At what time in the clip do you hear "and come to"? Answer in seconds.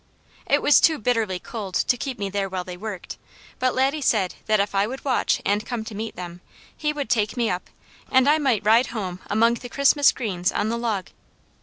5.45-5.93